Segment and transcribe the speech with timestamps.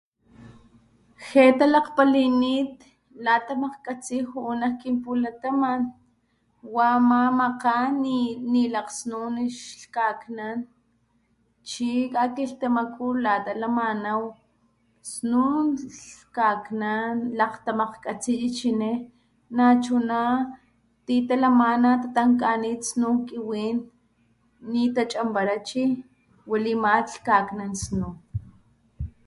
[1.25, 2.73] Ge talakgpalinit
[3.25, 5.81] la tamakgkatsi juu nak kinpulataman
[6.75, 7.89] wama makgan
[8.53, 10.57] nilakgsnun lhkaknan
[11.69, 14.21] chi kakilhtamaku lata lamanaw
[15.11, 15.65] snun
[15.97, 18.93] lhkaknan lakgtamakgkgatsi chichini
[19.57, 20.21] nachuna
[21.05, 23.77] ti lalamana tatankanit snun kiwin
[24.71, 25.83] nitachanbara chi
[26.49, 28.13] wali ama lhkaknan snun.